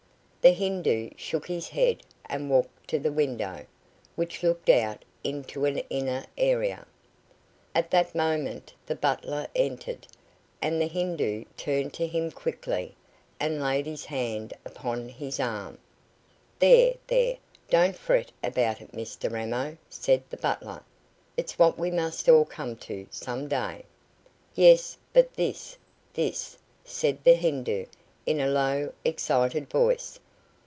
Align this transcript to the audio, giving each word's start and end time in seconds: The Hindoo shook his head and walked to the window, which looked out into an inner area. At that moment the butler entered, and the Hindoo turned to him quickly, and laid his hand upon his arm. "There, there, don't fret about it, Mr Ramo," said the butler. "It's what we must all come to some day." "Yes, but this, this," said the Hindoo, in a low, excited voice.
The 0.43 0.53
Hindoo 0.53 1.11
shook 1.17 1.45
his 1.45 1.69
head 1.69 2.01
and 2.27 2.49
walked 2.49 2.87
to 2.87 2.97
the 2.97 3.11
window, 3.11 3.67
which 4.15 4.41
looked 4.41 4.69
out 4.71 5.05
into 5.23 5.65
an 5.65 5.77
inner 5.91 6.25
area. 6.35 6.87
At 7.75 7.91
that 7.91 8.15
moment 8.15 8.73
the 8.87 8.95
butler 8.95 9.45
entered, 9.55 10.07
and 10.59 10.81
the 10.81 10.87
Hindoo 10.87 11.45
turned 11.57 11.93
to 11.93 12.07
him 12.07 12.31
quickly, 12.31 12.95
and 13.39 13.61
laid 13.61 13.85
his 13.85 14.05
hand 14.05 14.53
upon 14.65 15.09
his 15.09 15.39
arm. 15.39 15.77
"There, 16.57 16.95
there, 17.05 17.37
don't 17.69 17.95
fret 17.95 18.31
about 18.43 18.81
it, 18.81 18.93
Mr 18.93 19.31
Ramo," 19.31 19.77
said 19.91 20.23
the 20.31 20.37
butler. 20.37 20.81
"It's 21.37 21.59
what 21.59 21.77
we 21.77 21.91
must 21.91 22.27
all 22.27 22.45
come 22.45 22.77
to 22.77 23.05
some 23.11 23.47
day." 23.47 23.83
"Yes, 24.55 24.97
but 25.13 25.35
this, 25.35 25.77
this," 26.15 26.57
said 26.83 27.23
the 27.23 27.35
Hindoo, 27.35 27.85
in 28.25 28.39
a 28.39 28.47
low, 28.49 28.91
excited 29.05 29.69
voice. 29.69 30.19